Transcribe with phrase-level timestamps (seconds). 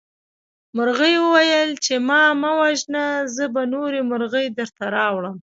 [0.75, 3.05] مرغۍ وویل چې ما مه وژنه
[3.35, 5.37] زه به نورې مرغۍ درته راوړم.